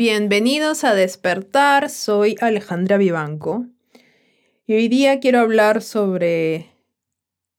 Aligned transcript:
Bienvenidos 0.00 0.84
a 0.84 0.94
Despertar, 0.94 1.90
soy 1.90 2.36
Alejandra 2.40 2.98
Vivanco 2.98 3.66
y 4.64 4.74
hoy 4.74 4.86
día 4.86 5.18
quiero 5.18 5.40
hablar 5.40 5.82
sobre 5.82 6.70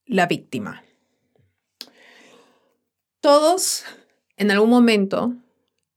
la 0.05 0.25
víctima. 0.25 0.85
Todos 3.19 3.83
en 4.37 4.51
algún 4.51 4.69
momento 4.69 5.33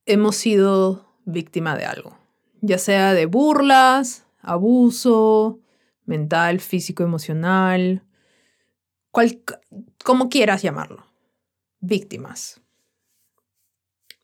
hemos 0.04 0.34
sido 0.34 1.14
víctima 1.26 1.76
de 1.76 1.84
algo, 1.84 2.18
ya 2.60 2.78
sea 2.78 3.14
de 3.14 3.26
burlas, 3.26 4.26
abuso 4.40 5.60
mental, 6.06 6.58
físico, 6.58 7.04
emocional, 7.04 8.02
como 10.02 10.28
quieras 10.28 10.60
llamarlo, 10.60 11.06
víctimas. 11.78 12.61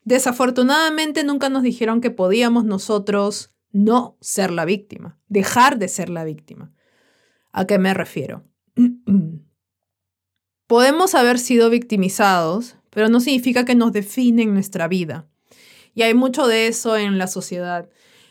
Desafortunadamente 0.09 1.23
nunca 1.23 1.49
nos 1.49 1.61
dijeron 1.61 2.01
que 2.01 2.09
podíamos 2.09 2.65
nosotros 2.65 3.53
no 3.71 4.17
ser 4.21 4.49
la 4.49 4.65
víctima, 4.65 5.19
dejar 5.27 5.77
de 5.77 5.87
ser 5.87 6.09
la 6.09 6.23
víctima. 6.23 6.73
¿A 7.51 7.67
qué 7.67 7.77
me 7.77 7.93
refiero? 7.93 8.43
Podemos 10.65 11.13
haber 11.13 11.37
sido 11.37 11.69
victimizados, 11.69 12.75
pero 12.89 13.07
no 13.07 13.19
significa 13.19 13.65
que 13.65 13.75
nos 13.75 13.91
definen 13.91 14.55
nuestra 14.55 14.87
vida. 14.87 15.27
Y 15.93 16.01
hay 16.01 16.15
mucho 16.15 16.47
de 16.47 16.65
eso 16.65 16.97
en 16.97 17.19
la 17.19 17.27
sociedad. 17.27 17.87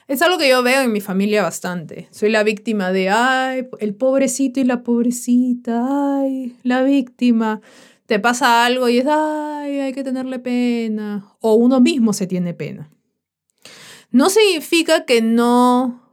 Es 0.08 0.20
algo 0.20 0.36
que 0.36 0.48
yo 0.48 0.64
veo 0.64 0.82
en 0.82 0.90
mi 0.90 1.00
familia 1.00 1.44
bastante. 1.44 2.08
Soy 2.10 2.30
la 2.30 2.42
víctima 2.42 2.90
de, 2.90 3.10
ay, 3.10 3.68
el 3.78 3.94
pobrecito 3.94 4.58
y 4.58 4.64
la 4.64 4.82
pobrecita, 4.82 6.18
ay, 6.18 6.56
la 6.64 6.82
víctima 6.82 7.60
te 8.08 8.18
pasa 8.18 8.64
algo 8.64 8.88
y 8.88 9.00
es, 9.00 9.06
ay, 9.06 9.80
hay 9.80 9.92
que 9.92 10.02
tenerle 10.02 10.38
pena, 10.38 11.36
o 11.40 11.56
uno 11.56 11.78
mismo 11.78 12.14
se 12.14 12.26
tiene 12.26 12.54
pena. 12.54 12.90
No 14.10 14.30
significa 14.30 15.04
que 15.04 15.20
no 15.20 16.10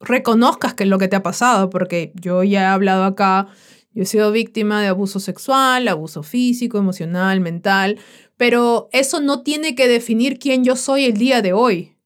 reconozcas 0.00 0.74
que 0.74 0.82
es 0.82 0.90
lo 0.90 0.98
que 0.98 1.06
te 1.06 1.14
ha 1.14 1.22
pasado, 1.22 1.70
porque 1.70 2.12
yo 2.16 2.42
ya 2.42 2.62
he 2.62 2.64
hablado 2.64 3.04
acá, 3.04 3.46
yo 3.92 4.02
he 4.02 4.06
sido 4.06 4.32
víctima 4.32 4.82
de 4.82 4.88
abuso 4.88 5.20
sexual, 5.20 5.86
abuso 5.86 6.24
físico, 6.24 6.78
emocional, 6.78 7.38
mental, 7.38 8.00
pero 8.36 8.88
eso 8.90 9.20
no 9.20 9.44
tiene 9.44 9.76
que 9.76 9.86
definir 9.86 10.40
quién 10.40 10.64
yo 10.64 10.74
soy 10.74 11.04
el 11.04 11.16
día 11.16 11.42
de 11.42 11.52
hoy. 11.52 11.96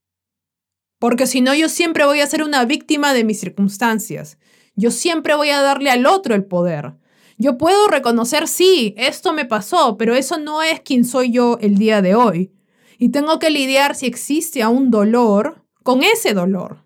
Porque 0.99 1.27
si 1.27 1.41
no, 1.41 1.55
yo 1.55 1.71
siempre 1.71 2.05
voy 2.05 2.21
a 2.21 2.27
ser 2.27 2.43
una 2.43 2.67
víctima 2.67 3.15
de 3.15 3.25
mis 3.25 3.41
circunstancias. 3.41 4.37
Yo 4.77 4.91
siempre 4.91 5.35
voy 5.35 5.49
a 5.49 5.63
darle 5.63 5.91
al 5.91 6.05
otro 6.05 6.35
el 6.35 6.45
poder. 6.45 7.01
Yo 7.41 7.57
puedo 7.57 7.89
reconocer, 7.89 8.47
sí, 8.47 8.93
esto 8.99 9.33
me 9.33 9.47
pasó, 9.47 9.97
pero 9.97 10.15
eso 10.15 10.37
no 10.37 10.61
es 10.63 10.83
quien 10.83 11.07
soy 11.07 11.33
yo 11.33 11.57
el 11.63 11.79
día 11.79 12.03
de 12.03 12.15
hoy. 12.15 12.53
Y 12.99 13.09
tengo 13.13 13.39
que 13.39 13.49
lidiar 13.49 13.95
si 13.95 14.05
existe 14.05 14.61
aún 14.61 14.91
dolor 14.91 15.65
con 15.83 16.03
ese 16.03 16.35
dolor 16.35 16.85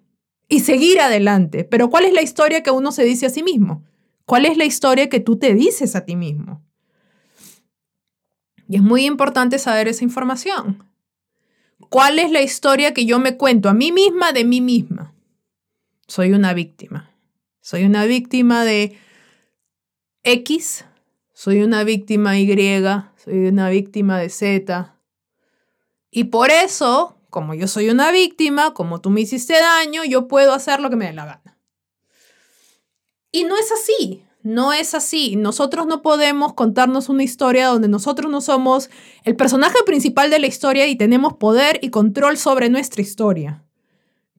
y 0.49 0.61
seguir 0.61 1.01
adelante. 1.01 1.65
Pero 1.65 1.91
¿cuál 1.91 2.05
es 2.05 2.13
la 2.13 2.23
historia 2.23 2.63
que 2.63 2.71
uno 2.71 2.93
se 2.93 3.03
dice 3.03 3.27
a 3.27 3.31
sí 3.31 3.43
mismo? 3.43 3.83
¿Cuál 4.27 4.47
es 4.47 4.57
la 4.57 4.65
historia 4.65 5.09
que 5.09 5.19
tú 5.19 5.41
te 5.41 5.55
dices 5.55 5.97
a 5.97 6.05
ti 6.05 6.15
mismo? 6.15 6.65
Y 8.69 8.77
es 8.77 8.83
muy 8.83 9.07
importante 9.07 9.59
saber 9.59 9.89
esa 9.89 10.05
información. 10.05 10.89
¿Cuál 11.89 12.21
es 12.21 12.31
la 12.31 12.43
historia 12.43 12.95
que 12.95 13.07
yo 13.07 13.19
me 13.19 13.37
cuento 13.37 13.69
a 13.69 13.75
mí 13.75 13.91
misma 13.91 14.31
de 14.31 14.45
mí 14.45 14.61
misma? 14.61 15.17
Soy 16.07 16.33
una 16.33 16.55
víctima. 16.55 17.11
Soy 17.61 17.83
una 17.83 18.05
víctima 18.05 18.65
de 18.65 18.97
X, 20.27 20.87
soy 21.35 21.63
una 21.63 21.85
víctima 21.85 22.39
Y, 22.39 22.47
soy 23.23 23.47
una 23.47 23.69
víctima 23.69 24.19
de 24.19 24.31
Z. 24.31 24.97
Y 26.11 26.25
por 26.25 26.51
eso, 26.51 27.19
como 27.29 27.53
yo 27.53 27.69
soy 27.69 27.91
una 27.91 28.11
víctima, 28.11 28.73
como 28.73 29.03
tú 29.03 29.11
me 29.11 29.21
hiciste 29.21 29.53
daño, 29.53 30.03
yo 30.05 30.27
puedo 30.27 30.55
hacer 30.55 30.81
lo 30.81 30.89
que 30.89 30.97
me 30.97 31.07
dé 31.07 31.13
la 31.13 31.27
gana. 31.27 31.59
Y 33.33 33.45
no 33.45 33.59
es 33.59 33.71
así, 33.71 34.25
no 34.43 34.73
es 34.73 34.95
así. 34.95 35.37
Nosotros 35.37 35.87
no 35.87 36.01
podemos 36.01 36.55
contarnos 36.55 37.11
una 37.11 37.23
historia 37.23 37.67
donde 37.67 37.89
nosotros 37.89 38.31
no 38.31 38.41
somos 38.41 38.89
el 39.25 39.37
personaje 39.37 39.83
principal 39.85 40.31
de 40.31 40.39
la 40.39 40.47
historia 40.47 40.87
y 40.87 40.97
tenemos 40.97 41.35
poder 41.35 41.81
y 41.83 41.91
control 41.91 42.39
sobre 42.39 42.71
nuestra 42.71 43.03
historia. 43.03 43.63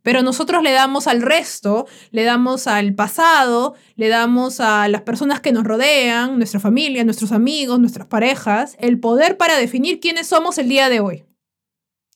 Pero 0.06 0.22
nosotros 0.22 0.62
le 0.62 0.72
damos 0.72 1.08
al 1.08 1.24
resto, 1.24 1.88
le 2.12 2.26
damos 2.26 2.68
al 2.68 2.94
pasado, 2.94 3.74
le 3.96 4.08
damos 4.08 4.60
a 4.60 4.88
las 4.88 5.02
personas 5.02 5.40
que 5.40 5.52
nos 5.52 5.64
rodean, 5.64 6.38
nuestra 6.38 6.60
familia, 6.60 7.04
nuestros 7.04 7.32
amigos, 7.32 7.80
nuestras 7.80 8.06
parejas, 8.06 8.78
el 8.80 9.00
poder 9.00 9.36
para 9.36 9.58
definir 9.58 10.00
quiénes 10.00 10.28
somos 10.28 10.60
el 10.60 10.70
día 10.70 10.90
de 10.90 11.00
hoy. 11.00 11.24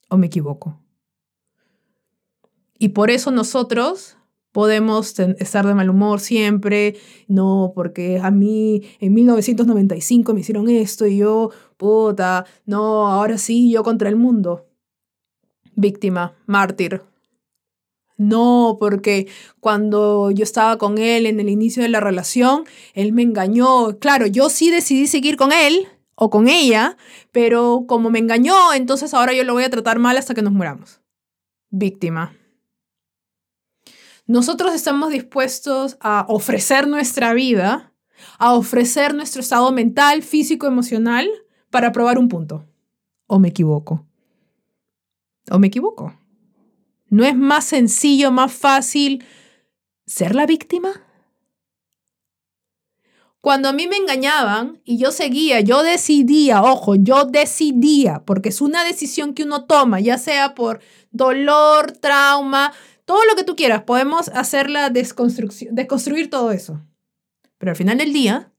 ¿O 0.08 0.18
me 0.18 0.28
equivoco? 0.28 0.80
Y 2.78 2.90
por 2.90 3.10
eso 3.10 3.32
nosotros 3.32 4.18
podemos 4.52 5.20
estar 5.20 5.66
de 5.66 5.74
mal 5.74 5.90
humor 5.90 6.20
siempre, 6.20 6.96
no, 7.28 7.72
porque 7.74 8.20
a 8.22 8.30
mí 8.30 8.84
en 9.00 9.16
1995 9.16 10.36
me 10.36 10.42
hicieron 10.42 10.70
esto 10.70 11.08
y 11.08 11.18
yo, 11.18 11.50
puta, 11.76 12.46
no, 12.68 13.08
ahora 13.08 13.40
sí, 13.40 13.72
yo 13.72 13.82
contra 13.82 14.10
el 14.10 14.16
mundo. 14.16 14.68
Víctima, 15.74 16.36
mártir, 16.46 17.09
no, 18.20 18.76
porque 18.82 19.30
cuando 19.62 20.30
yo 20.30 20.44
estaba 20.44 20.78
con 20.78 20.98
él 20.98 21.26
en 21.26 21.40
el 21.40 21.48
inicio 21.48 21.82
de 21.82 21.88
la 21.88 22.02
relación, 22.02 22.66
él 22.94 23.14
me 23.14 23.22
engañó. 23.24 23.98
Claro, 23.98 24.28
yo 24.28 24.50
sí 24.50 24.70
decidí 24.70 25.08
seguir 25.08 25.38
con 25.38 25.54
él 25.54 25.88
o 26.16 26.30
con 26.30 26.50
ella, 26.50 26.98
pero 27.32 27.86
como 27.88 28.10
me 28.10 28.20
engañó, 28.20 28.74
entonces 28.74 29.14
ahora 29.14 29.32
yo 29.32 29.46
lo 29.46 29.54
voy 29.54 29.64
a 29.64 29.70
tratar 29.70 30.00
mal 30.00 30.18
hasta 30.18 30.34
que 30.34 30.42
nos 30.42 30.52
muramos. 30.52 31.00
Víctima. 31.70 32.36
Nosotros 34.28 34.74
estamos 34.74 35.12
dispuestos 35.12 35.98
a 36.02 36.26
ofrecer 36.28 36.90
nuestra 36.90 37.34
vida, 37.34 37.94
a 38.38 38.54
ofrecer 38.54 39.16
nuestro 39.16 39.40
estado 39.40 39.72
mental, 39.72 40.24
físico, 40.24 40.68
emocional, 40.68 41.30
para 41.70 41.94
probar 41.94 42.20
un 42.20 42.28
punto. 42.28 42.68
¿O 43.28 43.40
me 43.40 43.48
equivoco? 43.48 44.06
¿O 45.50 45.58
me 45.58 45.68
equivoco? 45.68 46.14
¿No 47.10 47.26
es 47.26 47.36
más 47.36 47.66
sencillo, 47.66 48.32
más 48.32 48.54
fácil 48.54 49.26
ser 50.06 50.36
la 50.36 50.46
víctima? 50.46 51.04
Cuando 53.42 53.70
a 53.70 53.74
mí 53.74 53.88
me 53.88 53.96
engañaban 53.96 54.82
y 54.84 54.98
yo 54.98 55.12
seguía, 55.12 55.62
yo 55.62 55.82
decidía, 55.82 56.62
ojo, 56.62 56.96
yo 56.96 57.24
decidía, 57.24 58.24
porque 58.26 58.50
es 58.50 58.60
una 58.60 58.84
decisión 58.84 59.34
que 59.34 59.44
uno 59.44 59.66
toma, 59.66 60.02
ya 60.02 60.18
sea 60.18 60.56
por 60.56 60.82
dolor, 61.12 61.94
trauma, 61.94 62.74
todo 63.06 63.24
lo 63.26 63.36
que 63.36 63.46
tú 63.46 63.56
quieras, 63.56 63.84
podemos 63.84 64.28
hacer 64.30 64.70
la 64.70 64.90
desconstrucción, 64.90 65.74
desconstruir 65.74 66.30
todo 66.30 66.52
eso. 66.52 66.82
Pero 67.58 67.72
al 67.72 67.78
final 67.78 67.98
del 67.98 68.12
día, 68.12 68.52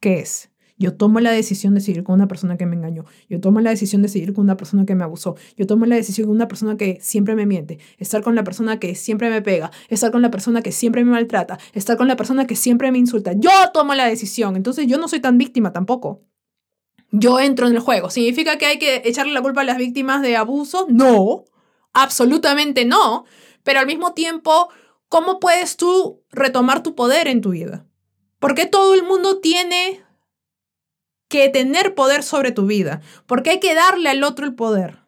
¿qué 0.00 0.20
es? 0.20 0.50
Yo 0.78 0.94
tomo 0.94 1.20
la 1.20 1.30
decisión 1.30 1.74
de 1.74 1.80
seguir 1.80 2.04
con 2.04 2.14
una 2.14 2.28
persona 2.28 2.58
que 2.58 2.66
me 2.66 2.76
engañó. 2.76 3.06
Yo 3.30 3.40
tomo 3.40 3.60
la 3.60 3.70
decisión 3.70 4.02
de 4.02 4.08
seguir 4.08 4.34
con 4.34 4.44
una 4.44 4.58
persona 4.58 4.84
que 4.84 4.94
me 4.94 5.04
abusó. 5.04 5.36
Yo 5.56 5.66
tomo 5.66 5.86
la 5.86 5.96
decisión 5.96 6.26
con 6.26 6.36
una 6.36 6.48
persona 6.48 6.76
que 6.76 6.98
siempre 7.00 7.34
me 7.34 7.46
miente. 7.46 7.78
Estar 7.98 8.22
con 8.22 8.34
la 8.34 8.44
persona 8.44 8.78
que 8.78 8.94
siempre 8.94 9.30
me 9.30 9.40
pega. 9.40 9.70
Estar 9.88 10.10
con 10.10 10.20
la 10.20 10.30
persona 10.30 10.60
que 10.60 10.72
siempre 10.72 11.02
me 11.04 11.12
maltrata. 11.12 11.58
Estar 11.72 11.96
con 11.96 12.08
la 12.08 12.16
persona 12.16 12.46
que 12.46 12.56
siempre 12.56 12.92
me 12.92 12.98
insulta. 12.98 13.32
Yo 13.32 13.50
tomo 13.72 13.94
la 13.94 14.06
decisión. 14.06 14.54
Entonces 14.56 14.86
yo 14.86 14.98
no 14.98 15.08
soy 15.08 15.20
tan 15.20 15.38
víctima 15.38 15.72
tampoco. 15.72 16.22
Yo 17.10 17.40
entro 17.40 17.66
en 17.66 17.74
el 17.74 17.80
juego. 17.80 18.10
¿Significa 18.10 18.58
que 18.58 18.66
hay 18.66 18.78
que 18.78 19.02
echarle 19.04 19.32
la 19.32 19.40
culpa 19.40 19.62
a 19.62 19.64
las 19.64 19.78
víctimas 19.78 20.20
de 20.20 20.36
abuso? 20.36 20.86
No, 20.90 21.44
absolutamente 21.94 22.84
no. 22.84 23.24
Pero 23.62 23.80
al 23.80 23.86
mismo 23.86 24.12
tiempo, 24.12 24.68
¿cómo 25.08 25.40
puedes 25.40 25.78
tú 25.78 26.22
retomar 26.30 26.82
tu 26.82 26.94
poder 26.94 27.28
en 27.28 27.40
tu 27.40 27.50
vida? 27.50 27.86
Porque 28.38 28.66
todo 28.66 28.94
el 28.94 29.04
mundo 29.04 29.38
tiene 29.40 30.04
que 31.28 31.48
tener 31.48 31.94
poder 31.94 32.22
sobre 32.22 32.52
tu 32.52 32.66
vida, 32.66 33.00
porque 33.26 33.50
hay 33.50 33.60
que 33.60 33.74
darle 33.74 34.10
al 34.10 34.22
otro 34.22 34.46
el 34.46 34.54
poder. 34.54 34.98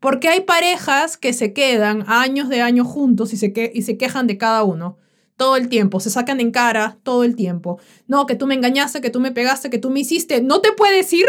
Porque 0.00 0.28
hay 0.28 0.40
parejas 0.40 1.16
que 1.16 1.32
se 1.32 1.52
quedan 1.52 2.04
años 2.06 2.48
de 2.48 2.62
años 2.62 2.86
juntos 2.86 3.32
y 3.32 3.36
se, 3.36 3.52
que 3.52 3.70
y 3.74 3.82
se 3.82 3.98
quejan 3.98 4.26
de 4.26 4.38
cada 4.38 4.64
uno 4.64 4.98
todo 5.36 5.56
el 5.56 5.68
tiempo, 5.68 6.00
se 6.00 6.10
sacan 6.10 6.38
en 6.40 6.50
cara 6.50 6.98
todo 7.02 7.24
el 7.24 7.34
tiempo. 7.34 7.78
No, 8.06 8.26
que 8.26 8.34
tú 8.34 8.46
me 8.46 8.54
engañaste, 8.54 9.00
que 9.00 9.08
tú 9.08 9.20
me 9.20 9.32
pegaste, 9.32 9.70
que 9.70 9.78
tú 9.78 9.88
me 9.88 10.00
hiciste. 10.00 10.42
No 10.42 10.60
te 10.60 10.72
puedes 10.72 11.10
ir. 11.14 11.26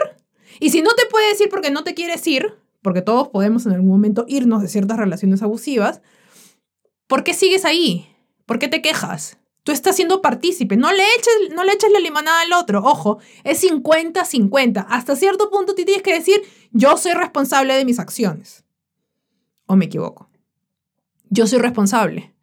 Y 0.59 0.69
si 0.71 0.81
no 0.81 0.93
te 0.95 1.05
puedes 1.09 1.39
ir 1.39 1.47
porque 1.47 1.71
no 1.71 1.85
te 1.85 1.93
quieres 1.93 2.27
ir, 2.27 2.55
porque 2.81 3.01
todos 3.01 3.29
podemos 3.29 3.65
en 3.65 3.71
algún 3.71 3.89
momento 3.89 4.25
irnos 4.27 4.61
de 4.61 4.67
ciertas 4.67 4.97
relaciones 4.97 5.41
abusivas, 5.41 6.01
¿por 7.07 7.23
qué 7.23 7.33
sigues 7.33 7.63
ahí? 7.63 8.05
¿Por 8.45 8.59
qué 8.59 8.67
te 8.67 8.81
quejas? 8.81 9.37
Tú 9.63 9.71
estás 9.71 9.95
siendo 9.95 10.21
partícipe. 10.21 10.75
No 10.75 10.91
le 10.91 11.03
eches, 11.17 11.55
no 11.55 11.63
le 11.63 11.73
eches 11.73 11.91
la 11.91 11.99
limonada 11.99 12.41
al 12.41 12.53
otro. 12.53 12.79
Ojo, 12.83 13.19
es 13.43 13.63
50-50. 13.63 14.85
Hasta 14.89 15.15
cierto 15.15 15.49
punto 15.49 15.75
tú 15.75 15.83
tienes 15.85 16.01
que 16.01 16.13
decir, 16.13 16.41
yo 16.71 16.97
soy 16.97 17.13
responsable 17.13 17.75
de 17.75 17.85
mis 17.85 17.99
acciones. 17.99 18.63
¿O 19.67 19.75
me 19.75 19.85
equivoco? 19.85 20.29
Yo 21.29 21.47
soy 21.47 21.59
responsable. 21.59 22.33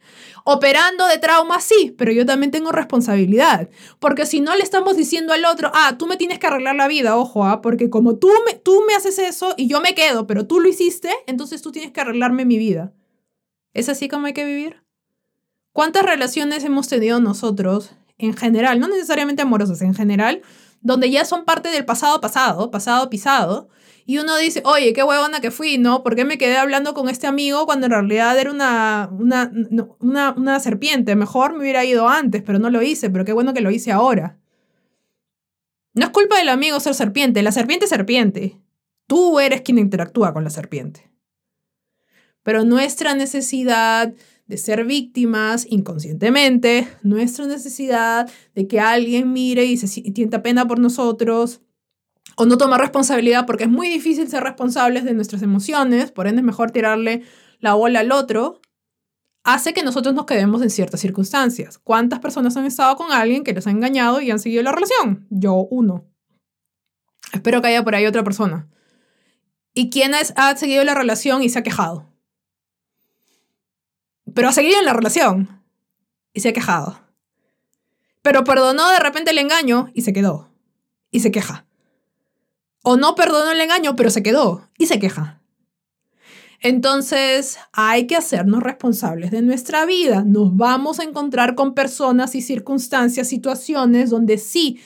Operando 0.44 1.06
de 1.06 1.19
trauma, 1.19 1.61
sí, 1.61 1.94
pero 1.99 2.11
yo 2.11 2.25
también 2.25 2.50
tengo 2.50 2.73
responsabilidad. 2.73 3.69
Porque 3.99 4.25
si 4.25 4.41
no 4.41 4.56
le 4.56 4.62
estamos 4.62 4.97
diciendo 4.97 5.35
al 5.35 5.44
otro, 5.44 5.70
ah, 5.75 5.97
tú 5.99 6.06
me 6.06 6.17
tienes 6.17 6.38
que 6.38 6.47
arreglar 6.47 6.75
la 6.75 6.88
vida, 6.88 7.19
ojo, 7.19 7.44
ah, 7.44 7.61
porque 7.61 7.91
como 7.91 8.17
tú 8.17 8.31
me, 8.47 8.55
tú 8.55 8.82
me 8.87 8.94
haces 8.94 9.19
eso 9.19 9.53
y 9.59 9.69
yo 9.69 9.82
me 9.82 9.94
quedo, 9.94 10.26
pero 10.26 10.47
tú 10.47 10.61
lo 10.61 10.69
hiciste, 10.69 11.11
entonces 11.26 11.61
tú 11.61 11.70
tienes 11.70 11.93
que 11.93 12.00
arreglarme 12.00 12.47
mi 12.47 12.56
vida. 12.56 12.94
¿Es 13.75 13.91
así 13.91 14.09
como 14.09 14.26
hay 14.26 14.32
que 14.32 14.47
vivir? 14.47 14.82
¿Cuántas 15.79 16.03
relaciones 16.03 16.65
hemos 16.65 16.89
tenido 16.89 17.21
nosotros 17.21 17.93
en 18.17 18.37
general, 18.37 18.81
no 18.81 18.89
necesariamente 18.89 19.43
amorosas, 19.43 19.81
en 19.81 19.95
general, 19.95 20.43
donde 20.81 21.09
ya 21.09 21.25
son 21.25 21.45
parte 21.45 21.69
del 21.69 21.85
pasado 21.85 22.21
pasado, 22.21 22.73
pasado 22.73 23.09
pisado, 23.11 23.69
y 24.05 24.19
uno 24.19 24.37
dice, 24.39 24.61
oye, 24.65 24.93
qué 24.93 25.05
huevona 25.05 25.41
que 25.41 25.53
fui, 25.53 25.79
¿no? 25.79 26.03
¿Por 26.03 26.17
qué 26.17 26.25
me 26.25 26.37
quedé 26.37 26.57
hablando 26.57 26.95
con 26.95 27.09
este 27.09 27.29
amigo 27.29 27.65
cuando 27.65 27.87
en 27.87 27.93
realidad 27.93 28.37
era 28.37 28.51
una, 28.51 29.09
una, 29.13 29.53
una, 30.01 30.33
una 30.33 30.59
serpiente? 30.59 31.15
Mejor 31.15 31.53
me 31.53 31.61
hubiera 31.61 31.85
ido 31.85 32.09
antes, 32.09 32.43
pero 32.43 32.59
no 32.59 32.71
lo 32.71 32.83
hice, 32.83 33.09
pero 33.09 33.25
qué 33.25 33.33
bueno 33.33 33.55
que 33.55 33.61
lo 33.61 33.71
hice 33.71 33.93
ahora. 33.93 34.37
No 35.95 36.07
es 36.07 36.11
culpa 36.11 36.39
del 36.39 36.49
amigo 36.49 36.81
ser 36.81 36.95
serpiente, 36.95 37.41
la 37.45 37.53
serpiente 37.53 37.85
es 37.85 37.91
serpiente. 37.91 38.61
Tú 39.07 39.39
eres 39.39 39.61
quien 39.61 39.79
interactúa 39.79 40.35
con 40.35 40.43
la 40.43 40.51
serpiente. 40.51 41.09
Pero 42.43 42.65
nuestra 42.65 43.15
necesidad 43.15 44.13
de 44.49 44.56
ser 44.56 44.85
víctimas 44.85 45.67
inconscientemente, 45.69 46.89
nuestra 47.03 47.47
necesidad 47.47 48.29
de 48.55 48.67
que 48.67 48.81
alguien 48.81 49.33
mire 49.33 49.67
y 49.67 49.77
se 49.77 49.87
sienta 49.87 50.43
pena 50.43 50.67
por 50.67 50.81
nosotros, 50.81 51.61
o 52.37 52.47
no 52.47 52.56
tomar 52.56 52.81
responsabilidad 52.81 53.47
porque 53.47 53.65
es 53.65 53.71
muy 53.71 53.89
difícil 53.89 54.29
ser 54.29 54.43
responsables 54.43 55.05
de 55.05 55.12
nuestras 55.12 55.43
emociones, 55.43 56.11
por 56.11 56.27
ende 56.27 56.41
es 56.41 56.47
mejor 56.47 56.71
tirarle 56.71 57.23
la 57.61 57.75
bola 57.75 58.00
al 58.00 58.11
otro, 58.11 58.61
hace 59.45 59.75
que 59.75 59.83
nosotros 59.83 60.15
nos 60.15 60.25
quedemos 60.25 60.62
en 60.62 60.71
ciertas 60.71 61.01
circunstancias. 61.01 61.79
¿Cuántas 61.79 62.21
personas 62.21 62.56
han 62.56 62.65
estado 62.65 62.97
con 62.97 63.12
alguien 63.12 63.44
que 63.44 63.53
les 63.53 63.67
ha 63.67 63.71
engañado 63.71 64.21
y 64.21 64.31
han 64.31 64.39
seguido 64.39 64.62
la 64.62 64.73
relación? 64.73 65.27
Yo 65.31 65.67
uno. 65.71 66.06
Espero 67.33 67.61
que 67.61 67.69
haya 67.69 67.85
por 67.85 67.94
ahí 67.94 68.06
otra 68.06 68.25
persona. 68.25 68.69
¿Y 69.75 69.91
quién 69.91 70.12
ha 70.15 70.56
seguido 70.56 70.85
la 70.85 70.94
relación 70.94 71.43
y 71.43 71.51
se 71.51 71.59
ha 71.59 71.62
quejado? 71.62 72.18
Pero 74.35 74.49
ha 74.49 74.53
seguido 74.53 74.79
en 74.79 74.85
la 74.85 74.93
relación 74.93 75.63
y 76.33 76.41
se 76.41 76.51
ha 76.51 76.53
quejado. 76.53 77.01
Pero 78.23 78.45
perdonó 78.45 78.91
de 78.91 78.99
repente 78.99 79.31
el 79.31 79.39
engaño 79.39 79.91
y 79.95 80.03
se 80.03 80.13
quedó. 80.13 80.51
Y 81.11 81.21
se 81.21 81.31
queja. 81.31 81.67
O 82.83 82.97
no 82.97 83.15
perdonó 83.15 83.51
el 83.51 83.61
engaño, 83.61 83.97
pero 83.97 84.11
se 84.11 84.23
quedó 84.23 84.69
y 84.77 84.87
se 84.87 84.99
queja. 84.99 85.41
Entonces, 86.61 87.59
hay 87.73 88.07
que 88.07 88.17
hacernos 88.17 88.63
responsables 88.63 89.31
de 89.31 89.43
nuestra 89.43 89.87
vida. 89.87 90.25
Nos 90.25 90.57
vamos 90.57 90.99
a 90.99 91.05
encontrar 91.05 91.55
con 91.55 91.75
personas 91.75 92.35
y 92.35 92.43
circunstancias, 92.43 93.29
situaciones 93.29 94.11
donde 94.11 94.39
sí 94.39 94.81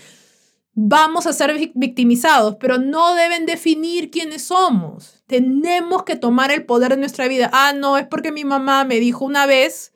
vamos 0.75 1.27
a 1.27 1.33
ser 1.33 1.73
victimizados, 1.75 2.57
pero 2.57 2.79
no 2.79 3.15
deben 3.15 3.47
definir 3.47 4.11
quiénes 4.11 4.43
somos. 4.43 5.22
Tenemos 5.33 6.03
que 6.03 6.17
tomar 6.17 6.51
el 6.51 6.67
poder 6.67 6.91
de 6.91 6.99
nuestra 6.99 7.27
vida. 7.27 7.49
Ah, 7.53 7.73
no, 7.75 7.97
es 7.97 8.07
porque 8.07 8.33
mi 8.33 8.45
mamá 8.45 8.85
me 8.85 9.01
dijo 9.01 9.25
una 9.25 9.47
vez, 9.47 9.95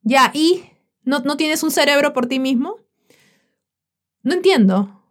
ya, 0.00 0.30
¿y 0.32 0.64
no, 1.02 1.18
no 1.20 1.36
tienes 1.36 1.62
un 1.62 1.70
cerebro 1.70 2.12
por 2.12 2.26
ti 2.26 2.38
mismo? 2.38 2.78
No 4.22 4.32
entiendo 4.34 5.02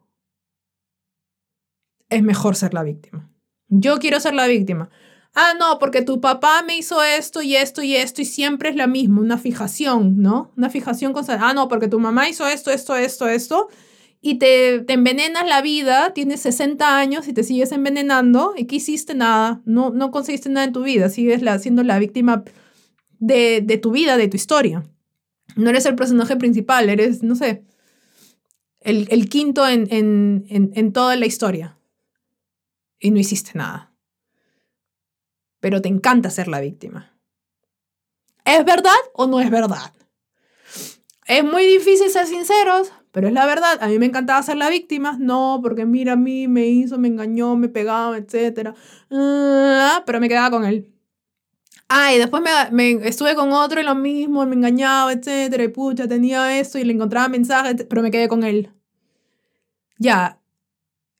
es 2.12 2.22
mejor 2.22 2.56
ser 2.56 2.74
la 2.76 2.84
víctima. 2.84 3.32
Yo 3.70 3.98
quiero 3.98 4.20
ser 4.20 4.36
la 4.36 4.46
víctima. 4.46 4.90
Ah, 5.34 5.54
no, 5.58 5.80
porque 5.80 6.02
tu 6.02 6.20
papá 6.20 6.62
me 6.62 6.78
hizo 6.78 7.02
esto 7.02 7.42
y 7.42 7.56
esto 7.56 7.82
y 7.82 7.96
esto 7.96 8.22
y 8.22 8.26
siempre 8.26 8.70
es 8.70 8.76
la 8.76 8.86
misma, 8.86 9.22
una 9.22 9.38
fijación, 9.38 10.22
¿no? 10.22 10.52
Una 10.58 10.70
fijación 10.70 11.14
constante. 11.14 11.44
Ah, 11.46 11.54
no, 11.54 11.70
porque 11.70 11.88
tu 11.88 12.00
mamá 12.00 12.28
hizo 12.28 12.46
esto, 12.46 12.70
esto, 12.70 12.98
esto, 12.98 13.30
esto 13.30 13.70
y 14.22 14.36
te, 14.36 14.82
te, 14.82 14.94
envenenas 14.94 15.48
la 15.48 15.64
vida, 15.64 16.14
tienes 16.14 16.42
60 16.42 16.98
años 16.98 17.28
y 17.28 17.34
te 17.34 17.44
sigues 17.44 17.72
envenenando 17.72 18.54
y 18.56 18.66
¿qué 18.66 18.76
hiciste? 18.76 19.16
Nada, 19.16 19.62
no, 19.66 19.90
no 19.90 20.12
conseguiste 20.12 20.48
nada 20.50 20.68
en 20.68 20.74
tu 20.74 20.84
vida, 20.84 21.10
sigues 21.10 21.42
siendo 21.62 21.84
la 21.84 21.98
víctima 21.98 22.44
de, 23.18 23.62
de 23.62 23.78
tu 23.78 23.92
vida, 23.92 24.18
de 24.18 24.28
tu 24.28 24.38
historia. 24.38 24.84
No 25.56 25.72
eres 25.72 25.88
el 25.88 25.96
personaje 25.96 26.36
principal, 26.36 26.88
eres, 26.90 27.24
no 27.24 27.36
sé, 27.36 27.64
el, 28.80 29.08
el 29.10 29.28
quinto 29.28 29.68
en, 29.68 29.88
en, 29.92 30.46
en, 30.50 30.72
en 30.76 30.94
toda 30.94 31.16
la 31.16 31.26
historia 31.26 31.78
y 33.00 33.10
no 33.10 33.20
hiciste 33.20 33.52
nada. 33.56 33.92
Pero 35.60 35.82
te 35.82 35.90
encanta 35.90 36.30
ser 36.30 36.48
la 36.48 36.62
víctima. 36.62 37.18
¿Es 38.46 38.64
verdad 38.66 38.94
o 39.14 39.26
no 39.26 39.40
es 39.40 39.50
verdad? 39.50 39.94
Es 41.26 41.44
muy 41.44 41.66
difícil 41.66 42.10
ser 42.10 42.28
sinceros, 42.28 42.92
pero 43.12 43.28
es 43.28 43.34
la 43.34 43.46
verdad. 43.46 43.78
A 43.82 43.88
mí 43.88 44.00
me 44.00 44.06
encantaba 44.06 44.42
ser 44.44 44.58
la 44.58 44.70
víctima. 44.70 45.18
No, 45.20 45.60
porque 45.62 45.86
mira 45.86 46.14
a 46.14 46.16
mí, 46.16 46.48
me 46.48 46.68
hizo, 46.68 46.98
me 46.98 47.08
engañó, 47.10 47.56
me 47.56 47.70
pegaba, 47.70 48.18
etc. 48.18 48.74
Ah, 49.12 50.04
pero 50.06 50.20
me 50.20 50.30
quedaba 50.30 50.52
con 50.52 50.66
él. 50.66 50.92
Ah, 51.90 52.14
y 52.14 52.18
después 52.18 52.42
me, 52.72 52.92
estuve 53.06 53.36
con 53.36 53.52
otro 53.52 53.82
y 53.82 53.84
lo 53.84 53.96
mismo, 53.96 54.46
me 54.46 54.56
engañaba, 54.56 55.12
etc. 55.12 55.62
Y 55.62 55.68
pucha, 55.68 56.08
tenía 56.08 56.58
esto 56.58 56.80
y 56.80 56.86
le 56.86 56.94
encontraba 56.94 57.28
mensajes, 57.28 57.86
pero 57.90 58.02
me 58.02 58.12
quedé 58.12 58.30
con 58.30 58.46
él. 58.46 58.72
Ya, 59.98 60.40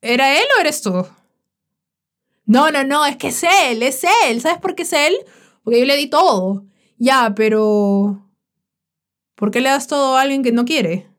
¿era 0.00 0.34
él 0.38 0.46
o 0.56 0.60
eres 0.60 0.80
tú? 0.80 1.06
No, 2.46 2.70
no, 2.70 2.84
no, 2.84 3.04
es 3.04 3.16
que 3.18 3.28
es 3.28 3.42
él, 3.44 3.82
es 3.82 4.02
él. 4.26 4.40
¿Sabes 4.40 4.58
por 4.60 4.74
qué 4.74 4.84
es 4.84 4.92
él? 4.94 5.14
Porque 5.62 5.80
yo 5.80 5.86
le 5.86 5.96
di 5.96 6.08
todo. 6.08 6.64
Ya, 6.96 7.34
pero... 7.36 8.30
¿Por 9.34 9.50
qué 9.50 9.60
le 9.60 9.68
das 9.68 9.88
todo 9.88 10.16
a 10.16 10.22
alguien 10.22 10.42
que 10.42 10.52
no 10.52 10.64
quiere? 10.64 11.11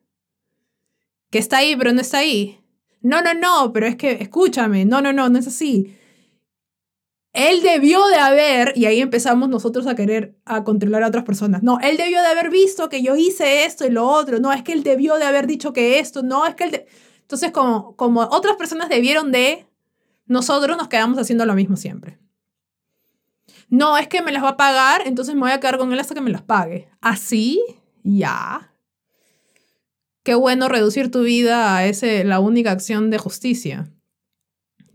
Que 1.34 1.40
está 1.40 1.58
ahí, 1.58 1.76
pero 1.76 1.92
no 1.94 2.00
está 2.00 2.20
ahí. 2.20 2.60
No, 3.02 3.24
no, 3.24 3.34
no, 3.34 3.74
pero 3.74 3.88
es 3.88 3.96
que, 3.96 4.12
escúchame, 4.22 4.86
no, 4.86 5.02
no, 5.02 5.14
no, 5.14 5.30
no 5.30 5.40
es 5.40 5.48
así. 5.48 5.98
Él 7.34 7.64
debió 7.64 8.06
de 8.06 8.18
haber, 8.18 8.74
y 8.76 8.86
ahí 8.86 9.02
empezamos 9.02 9.50
nosotros 9.50 9.88
a 9.88 9.96
querer 9.96 10.38
a 10.46 10.64
controlar 10.64 11.02
a 11.02 11.08
otras 11.08 11.24
personas. 11.24 11.64
No, 11.64 11.80
él 11.80 11.98
debió 11.98 12.22
de 12.22 12.28
haber 12.28 12.52
visto 12.52 12.88
que 12.88 13.02
yo 13.02 13.16
hice 13.16 13.66
esto 13.66 13.84
y 13.84 13.90
lo 13.90 14.08
otro. 14.08 14.38
No, 14.40 14.54
es 14.54 14.62
que 14.62 14.74
él 14.74 14.84
debió 14.84 15.16
de 15.16 15.26
haber 15.26 15.48
dicho 15.48 15.74
que 15.74 15.98
esto. 15.98 16.22
No, 16.22 16.46
es 16.46 16.54
que 16.54 16.66
él... 16.66 16.86
Entonces, 17.22 17.50
como, 17.50 17.96
como 17.96 18.22
otras 18.22 18.56
personas 18.56 18.88
debieron 18.88 19.32
de, 19.32 19.66
nosotros 20.28 20.78
nos 20.78 20.88
quedamos 20.88 21.18
haciendo 21.18 21.48
lo 21.48 21.56
mismo 21.56 21.78
siempre. 21.78 22.20
No, 23.70 23.98
es 23.98 24.08
que 24.08 24.22
me 24.22 24.32
las 24.32 24.44
va 24.44 24.50
a 24.50 24.58
pagar, 24.58 25.08
entonces 25.08 25.34
me 25.34 25.42
voy 25.42 25.52
a 25.52 25.60
quedar 25.60 25.80
con 25.80 25.92
él 25.92 26.00
hasta 26.00 26.14
que 26.14 26.22
me 26.22 26.30
las 26.30 26.44
pague. 26.44 26.90
Así, 27.02 27.60
ya. 28.04 28.73
Qué 30.24 30.36
bueno 30.36 30.70
reducir 30.70 31.12
tu 31.12 31.24
vida 31.24 31.76
a 31.76 31.86
ese, 31.86 32.24
la 32.24 32.40
única 32.40 32.72
acción 32.72 33.10
de 33.10 33.18
justicia, 33.18 33.92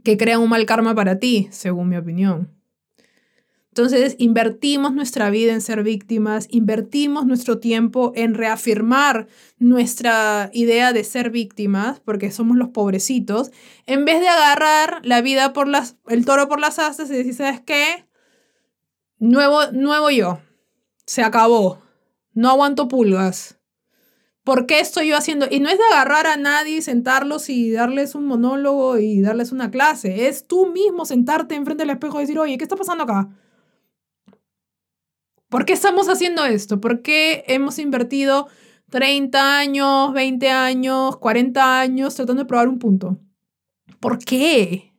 que 0.03 0.17
crea 0.17 0.39
un 0.39 0.49
mal 0.49 0.65
karma 0.65 0.95
para 0.95 1.19
ti, 1.19 1.49
según 1.51 1.91
mi 1.91 1.97
opinión. 1.97 2.59
Entonces, 3.69 4.17
invertimos 4.19 4.95
nuestra 4.95 5.29
vida 5.29 5.53
en 5.53 5.61
ser 5.61 5.83
víctimas, 5.83 6.49
invertimos 6.51 7.27
nuestro 7.27 7.59
tiempo 7.59 8.13
en 8.17 8.35
reafirmar 8.35 9.29
nuestra 9.59 10.51
idea 10.55 10.95
de 10.95 11.05
ser 11.05 11.29
víctimas, 11.29 12.01
porque 12.01 12.31
somos 12.31 12.57
los 12.57 12.71
pobrecitos, 12.71 13.53
en 13.85 14.07
vez 14.07 14.21
de 14.21 14.29
agarrar 14.29 15.01
la 15.05 15.21
vida 15.21 15.53
por 15.53 15.69
las, 15.69 15.97
el 16.09 16.25
toro 16.25 16.49
por 16.49 16.59
las 16.59 16.79
astas 16.79 17.11
y 17.11 17.15
decir, 17.15 17.35
¿sabes 17.35 17.61
qué? 17.61 18.07
Nuevo, 19.19 19.71
nuevo 19.73 20.09
yo. 20.11 20.41
Se 21.05 21.23
acabó. 21.23 21.83
No 22.33 22.49
aguanto 22.49 22.89
pulgas. 22.89 23.58
¿Por 24.49 24.65
qué 24.65 24.81
estoy 24.81 25.09
yo 25.09 25.17
haciendo? 25.19 25.47
Y 25.51 25.61
no 25.61 25.69
es 25.69 25.77
de 25.77 25.85
agarrar 25.93 26.27
a 26.27 26.39
nadie, 26.39 26.81
sentarlos 26.81 27.51
y 27.51 27.71
darles 27.71 28.15
un 28.15 28.25
monólogo 28.25 28.97
y 28.97 29.21
darles 29.21 29.53
una 29.53 29.71
clase. 29.71 30.27
Es 30.27 30.47
tú 30.47 30.73
mismo 30.73 31.05
sentarte 31.05 31.55
enfrente 31.55 31.83
del 31.83 31.91
espejo 31.91 32.17
y 32.17 32.23
decir, 32.23 32.39
oye, 32.39 32.57
¿qué 32.57 32.65
está 32.65 32.75
pasando 32.75 33.05
acá? 33.05 33.29
¿Por 35.51 35.67
qué 35.67 35.75
estamos 35.75 36.09
haciendo 36.09 36.47
esto? 36.47 36.81
¿Por 36.81 37.03
qué 37.03 37.45
hemos 37.47 37.79
invertido 37.79 38.49
30 38.89 39.59
años, 39.59 40.15
20 40.15 40.49
años, 40.49 41.19
40 41.19 41.81
años 41.81 42.15
tratando 42.15 42.45
de 42.45 42.49
probar 42.49 42.69
un 42.69 42.79
punto? 42.79 43.21
¿Por 44.01 44.19
qué? 44.19 44.95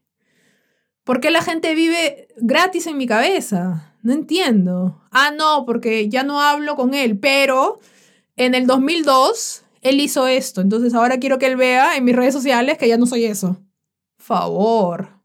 ¿Por 1.04 1.22
qué 1.22 1.32
la 1.32 1.42
gente 1.42 1.74
vive 1.74 2.28
gratis 2.38 2.86
en 2.86 2.98
mi 2.98 3.08
cabeza? 3.08 3.96
No 4.04 4.14
entiendo. 4.14 5.02
Ah, 5.10 5.32
no, 5.36 5.66
porque 5.66 6.08
ya 6.08 6.22
no 6.22 6.40
hablo 6.40 6.76
con 6.76 6.94
él, 6.94 7.18
pero 7.18 7.80
en 8.40 8.56
el 8.56 8.66
2002 8.68 9.64
él 9.82 10.02
hizo 10.02 10.28
esto, 10.28 10.62
entonces 10.62 10.94
ahora 10.94 11.20
quiero 11.20 11.40
que 11.40 11.46
él 11.46 11.56
vea 11.56 11.96
en 11.96 12.04
mis 12.04 12.16
redes 12.16 12.34
sociales 12.34 12.78
que 12.78 12.88
ya 12.88 12.98
no 12.98 13.06
soy 13.06 13.26
eso. 13.26 13.58
Favor. 14.18 15.22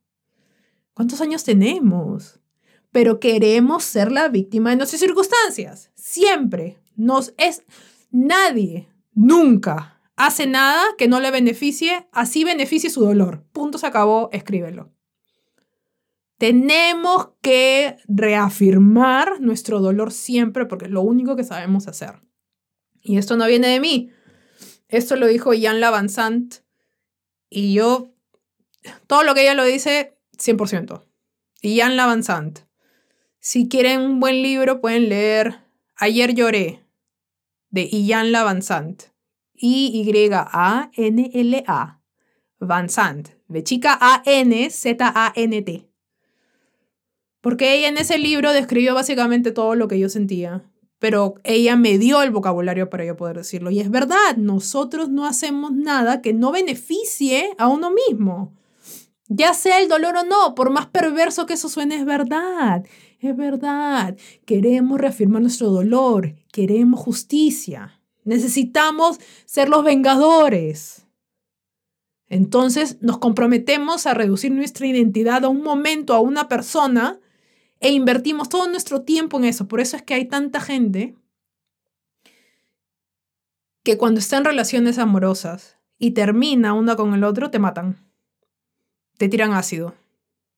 ¿Cuántos 0.92 1.21
años 1.21 1.42
tenemos? 1.42 2.40
pero 2.94 3.18
queremos 3.18 3.83
ser 3.83 4.12
la 4.12 4.28
víctima 4.28 4.71
de 4.71 4.76
nuestras 4.76 5.00
circunstancias. 5.00 5.90
Siempre 5.97 6.78
nos 6.94 7.35
es 7.38 7.64
nadie 8.12 8.88
nunca 9.14 10.00
hace 10.14 10.47
nada 10.47 10.80
que 10.97 11.09
no 11.09 11.18
le 11.18 11.33
beneficie, 11.33 12.06
así 12.12 12.44
beneficie 12.44 12.90
su 12.90 13.00
dolor. 13.00 13.42
Punto 13.50 13.78
se 13.78 13.88
acabó, 13.88 14.28
escríbelo. 14.30 14.92
Tenemos 16.38 17.30
que 17.42 17.97
reafirmar 18.06 19.40
nuestro 19.40 19.80
dolor 19.80 20.12
siempre 20.12 20.64
porque 20.64 20.85
es 20.85 20.92
lo 20.92 21.02
único 21.02 21.35
que 21.35 21.42
sabemos 21.42 21.88
hacer. 21.88 22.23
Y 23.04 23.18
esto 23.18 23.37
no 23.37 23.46
viene 23.46 23.68
de 23.68 23.78
mí. 23.78 24.11
Esto 24.88 25.14
lo 25.14 25.28
dijo 25.28 25.52
Jan 25.56 25.78
Lavanzant. 25.80 26.56
Y 27.49 27.75
yo, 27.75 28.12
todo 29.06 29.23
lo 29.23 29.34
que 29.34 29.42
ella 29.42 29.54
lo 29.54 29.64
dice, 29.64 30.16
100%. 30.38 31.04
Y 31.62 31.78
Jan 31.78 31.96
Lavanzant. 31.96 32.61
Si 33.38 33.68
quieren 33.68 34.00
un 34.00 34.18
buen 34.18 34.42
libro, 34.42 34.80
pueden 34.80 35.08
leer 35.08 35.64
Ayer 35.96 36.34
lloré, 36.34 36.84
de 37.70 37.88
Ian 37.88 38.32
Lavanzant. 38.32 39.04
I-Y-A-N-L-A. 39.54 40.40
Vanzant. 42.58 43.28
De 43.46 43.62
chica 43.62 43.96
A-N-Z-A-N-T. 44.00 45.88
Porque 47.40 47.75
ella 47.76 47.88
en 47.88 47.99
ese 47.99 48.18
libro 48.18 48.52
describió 48.52 48.94
básicamente 48.94 49.52
todo 49.52 49.76
lo 49.76 49.87
que 49.87 50.00
yo 50.00 50.08
sentía. 50.08 50.68
Pero 51.04 51.34
ella 51.44 51.76
me 51.76 51.99
dio 51.99 52.23
el 52.23 52.30
vocabulario 52.30 52.88
para 52.88 53.04
yo 53.04 53.14
poder 53.14 53.37
decirlo. 53.37 53.70
Y 53.70 53.78
es 53.78 53.90
verdad, 53.90 54.38
nosotros 54.38 55.11
no 55.11 55.26
hacemos 55.26 55.70
nada 55.70 56.23
que 56.23 56.32
no 56.32 56.50
beneficie 56.50 57.50
a 57.58 57.68
uno 57.68 57.90
mismo. 57.90 58.54
Ya 59.28 59.52
sea 59.52 59.82
el 59.82 59.90
dolor 59.90 60.16
o 60.16 60.25
no, 60.25 60.54
por 60.54 60.70
más 60.70 60.87
perverso 60.87 61.44
que 61.44 61.52
eso 61.52 61.68
suene, 61.68 61.96
es 61.96 62.06
verdad. 62.06 62.87
Es 63.20 63.37
verdad. 63.37 64.16
Queremos 64.46 64.99
reafirmar 64.99 65.42
nuestro 65.42 65.68
dolor. 65.68 66.37
Queremos 66.50 67.00
justicia. 67.00 68.00
Necesitamos 68.25 69.20
ser 69.44 69.68
los 69.68 69.84
vengadores. 69.84 71.06
Entonces 72.30 72.96
nos 73.02 73.18
comprometemos 73.18 74.06
a 74.06 74.14
reducir 74.14 74.52
nuestra 74.52 74.87
identidad 74.87 75.44
a 75.44 75.50
un 75.50 75.62
momento, 75.62 76.14
a 76.14 76.20
una 76.20 76.49
persona, 76.49 77.20
e 77.81 77.90
invertimos 77.90 78.49
todo 78.49 78.66
nuestro 78.69 79.02
tiempo 79.02 79.38
en 79.38 79.45
eso. 79.45 79.69
Por 79.69 79.81
eso 79.81 79.97
es 79.97 80.02
que 80.02 80.14
hay 80.14 80.26
tanta 80.26 80.61
gente 80.61 81.16
que 83.83 83.99
cuando 83.99 84.19
está 84.19 84.38
en 84.38 84.45
relaciones 84.45 84.99
amorosas 84.99 85.76
y 85.99 86.12
termina 86.12 86.73
una 86.73 86.97
con 86.97 87.14
el 87.14 87.25
otro, 87.25 87.50
te 87.50 87.59
matan. 87.59 88.02
Te 89.19 89.28
tiran 89.28 89.52
ácido, 89.52 89.95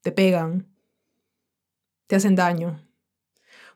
te 0.00 0.12
pegan, 0.12 0.66
te 2.06 2.16
hacen 2.16 2.36
daño. 2.36 2.80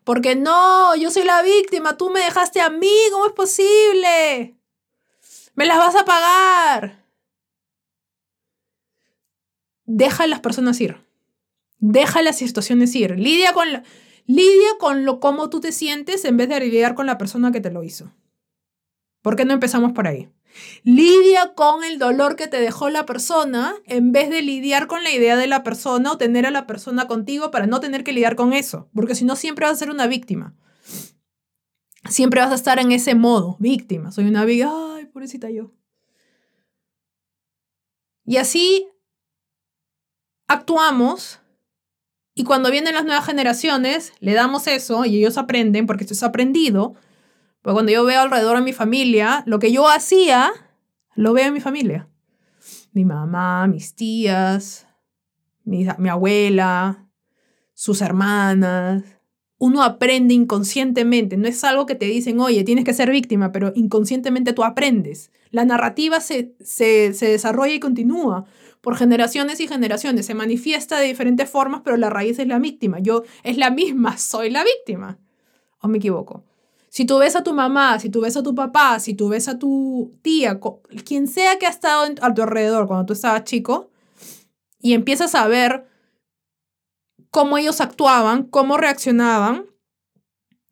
Porque 0.04 0.36
no, 0.36 0.96
yo 0.96 1.10
soy 1.10 1.24
la 1.24 1.42
víctima, 1.42 1.96
tú 1.96 2.10
me 2.10 2.20
dejaste 2.20 2.60
a 2.60 2.70
mí, 2.70 2.94
¿cómo 3.10 3.26
es 3.26 3.32
posible? 3.32 4.56
Me 5.54 5.66
las 5.66 5.78
vas 5.78 5.96
a 5.96 6.04
pagar. 6.04 7.04
Deja 9.84 10.24
a 10.24 10.26
las 10.26 10.40
personas 10.40 10.80
ir. 10.80 11.09
Deja 11.80 12.22
las 12.22 12.38
situaciones 12.38 12.94
ir. 12.94 13.18
Lidia 13.18 13.52
con, 13.52 13.66
con 14.78 15.04
lo 15.04 15.18
cómo 15.18 15.50
tú 15.50 15.60
te 15.60 15.72
sientes 15.72 16.24
en 16.24 16.36
vez 16.36 16.48
de 16.48 16.60
lidiar 16.60 16.94
con 16.94 17.06
la 17.06 17.18
persona 17.18 17.50
que 17.52 17.60
te 17.60 17.70
lo 17.70 17.82
hizo. 17.82 18.12
¿Por 19.22 19.36
qué 19.36 19.44
no 19.44 19.52
empezamos 19.52 19.92
por 19.92 20.06
ahí? 20.06 20.30
Lidia 20.82 21.54
con 21.54 21.84
el 21.84 21.98
dolor 21.98 22.36
que 22.36 22.48
te 22.48 22.60
dejó 22.60 22.90
la 22.90 23.06
persona 23.06 23.74
en 23.84 24.12
vez 24.12 24.30
de 24.30 24.42
lidiar 24.42 24.86
con 24.86 25.04
la 25.04 25.12
idea 25.12 25.36
de 25.36 25.46
la 25.46 25.62
persona 25.62 26.12
o 26.12 26.18
tener 26.18 26.46
a 26.46 26.50
la 26.50 26.66
persona 26.66 27.06
contigo 27.06 27.50
para 27.50 27.66
no 27.66 27.80
tener 27.80 28.04
que 28.04 28.12
lidiar 28.12 28.36
con 28.36 28.52
eso, 28.52 28.88
porque 28.94 29.14
si 29.14 29.24
no 29.24 29.36
siempre 29.36 29.66
vas 29.66 29.74
a 29.74 29.78
ser 29.78 29.90
una 29.90 30.06
víctima. 30.06 30.54
Siempre 32.08 32.40
vas 32.40 32.50
a 32.50 32.54
estar 32.54 32.78
en 32.78 32.92
ese 32.92 33.14
modo, 33.14 33.56
víctima. 33.60 34.10
Soy 34.10 34.26
una 34.26 34.44
víctima, 34.44 34.96
ay, 34.96 35.06
pobrecita 35.06 35.50
yo. 35.50 35.72
Y 38.24 38.38
así 38.38 38.88
actuamos 40.46 41.40
y 42.40 42.42
cuando 42.42 42.70
vienen 42.70 42.94
las 42.94 43.04
nuevas 43.04 43.26
generaciones, 43.26 44.14
le 44.20 44.32
damos 44.32 44.66
eso 44.66 45.04
y 45.04 45.18
ellos 45.18 45.36
aprenden, 45.36 45.84
porque 45.84 46.04
esto 46.04 46.14
es 46.14 46.22
aprendido. 46.22 46.94
Pues 47.60 47.74
cuando 47.74 47.92
yo 47.92 48.02
veo 48.06 48.22
alrededor 48.22 48.56
a 48.56 48.62
mi 48.62 48.72
familia, 48.72 49.42
lo 49.44 49.58
que 49.58 49.70
yo 49.70 49.86
hacía, 49.90 50.50
lo 51.14 51.34
veo 51.34 51.48
en 51.48 51.52
mi 51.52 51.60
familia. 51.60 52.08
Mi 52.92 53.04
mamá, 53.04 53.66
mis 53.66 53.94
tías, 53.94 54.86
mi, 55.64 55.86
mi 55.98 56.08
abuela, 56.08 57.06
sus 57.74 58.00
hermanas. 58.00 59.02
Uno 59.58 59.82
aprende 59.82 60.32
inconscientemente, 60.32 61.36
no 61.36 61.46
es 61.46 61.62
algo 61.62 61.84
que 61.84 61.94
te 61.94 62.06
dicen, 62.06 62.40
oye, 62.40 62.64
tienes 62.64 62.86
que 62.86 62.94
ser 62.94 63.10
víctima, 63.10 63.52
pero 63.52 63.70
inconscientemente 63.74 64.54
tú 64.54 64.64
aprendes. 64.64 65.30
La 65.50 65.66
narrativa 65.66 66.20
se, 66.20 66.54
se, 66.60 67.12
se 67.12 67.26
desarrolla 67.26 67.74
y 67.74 67.80
continúa 67.80 68.46
por 68.80 68.96
generaciones 68.96 69.60
y 69.60 69.68
generaciones. 69.68 70.26
Se 70.26 70.34
manifiesta 70.34 70.98
de 70.98 71.06
diferentes 71.06 71.48
formas, 71.48 71.82
pero 71.84 71.96
la 71.96 72.10
raíz 72.10 72.38
es 72.38 72.46
la 72.46 72.58
víctima. 72.58 72.98
Yo 72.98 73.24
es 73.42 73.56
la 73.56 73.70
misma, 73.70 74.16
soy 74.18 74.50
la 74.50 74.64
víctima. 74.64 75.18
¿O 75.80 75.88
me 75.88 75.98
equivoco? 75.98 76.44
Si 76.88 77.04
tú 77.04 77.18
ves 77.18 77.36
a 77.36 77.44
tu 77.44 77.52
mamá, 77.52 78.00
si 78.00 78.10
tú 78.10 78.20
ves 78.20 78.36
a 78.36 78.42
tu 78.42 78.54
papá, 78.54 78.98
si 78.98 79.14
tú 79.14 79.28
ves 79.28 79.46
a 79.46 79.58
tu 79.58 80.18
tía, 80.22 80.58
quien 81.04 81.28
sea 81.28 81.58
que 81.58 81.66
ha 81.66 81.70
estado 81.70 82.12
a 82.20 82.34
tu 82.34 82.42
alrededor 82.42 82.88
cuando 82.88 83.06
tú 83.06 83.12
estabas 83.12 83.44
chico, 83.44 83.90
y 84.80 84.94
empiezas 84.94 85.34
a 85.36 85.46
ver 85.46 85.86
cómo 87.30 87.58
ellos 87.58 87.80
actuaban, 87.80 88.42
cómo 88.44 88.76
reaccionaban, 88.76 89.66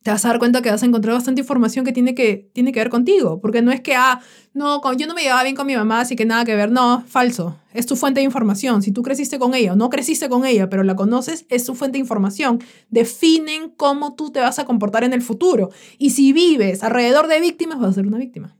te 0.02 0.10
vas 0.10 0.24
a 0.24 0.28
dar 0.28 0.38
cuenta 0.38 0.62
que 0.62 0.70
vas 0.70 0.82
a 0.82 0.86
encontrar 0.86 1.14
bastante 1.14 1.40
información 1.40 1.84
que 1.84 1.92
tiene 1.92 2.14
que, 2.14 2.50
tiene 2.52 2.72
que 2.72 2.78
ver 2.78 2.88
contigo. 2.88 3.40
Porque 3.40 3.62
no 3.62 3.72
es 3.72 3.80
que, 3.80 3.94
ah, 3.96 4.20
no, 4.54 4.80
yo 4.94 5.06
no 5.06 5.14
me 5.14 5.22
llevaba 5.22 5.42
bien 5.42 5.56
con 5.56 5.66
mi 5.66 5.74
mamá, 5.74 6.00
así 6.00 6.14
que 6.14 6.24
nada 6.24 6.44
que 6.44 6.54
ver. 6.54 6.70
No, 6.70 7.02
falso. 7.06 7.58
Es 7.72 7.86
tu 7.86 7.96
fuente 7.96 8.20
de 8.20 8.24
información. 8.24 8.82
Si 8.82 8.92
tú 8.92 9.02
creciste 9.02 9.38
con 9.38 9.54
ella 9.54 9.72
o 9.72 9.76
no 9.76 9.90
creciste 9.90 10.28
con 10.28 10.44
ella, 10.44 10.70
pero 10.70 10.84
la 10.84 10.94
conoces, 10.94 11.46
es 11.48 11.64
tu 11.64 11.74
fuente 11.74 11.96
de 11.96 12.00
información. 12.00 12.60
Definen 12.90 13.70
cómo 13.70 14.14
tú 14.14 14.30
te 14.30 14.40
vas 14.40 14.58
a 14.58 14.64
comportar 14.64 15.02
en 15.02 15.12
el 15.12 15.22
futuro. 15.22 15.70
Y 15.98 16.10
si 16.10 16.32
vives 16.32 16.84
alrededor 16.84 17.26
de 17.26 17.40
víctimas, 17.40 17.80
vas 17.80 17.90
a 17.90 17.94
ser 17.94 18.06
una 18.06 18.18
víctima. 18.18 18.56